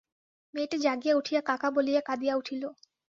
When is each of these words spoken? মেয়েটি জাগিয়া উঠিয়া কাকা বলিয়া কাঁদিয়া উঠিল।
মেয়েটি 0.53 0.77
জাগিয়া 0.85 1.15
উঠিয়া 1.15 1.41
কাকা 1.41 1.69
বলিয়া 1.75 2.01
কাঁদিয়া 2.01 2.35
উঠিল। 2.35 2.63